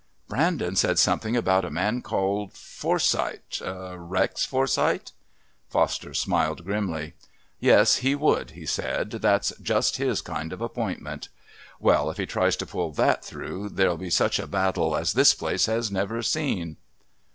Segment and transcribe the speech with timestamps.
[0.27, 5.11] "Brandon said something about a man called Forsyth Rex Forsyth?"
[5.69, 7.13] Foster smiled grimly.
[7.59, 11.29] "Yes he would," he said, "that's just his kind of appointment.
[11.79, 15.35] Well, if he tries to pull that through there'll be such a battle as this
[15.35, 16.77] place has never seen."